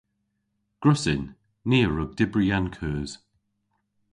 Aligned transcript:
Gwrussyn. 0.81 1.23
Ni 1.69 1.79
a 1.85 1.87
wrug 1.89 2.11
dybri 2.17 2.45
an 2.57 2.67
keus. 2.75 3.11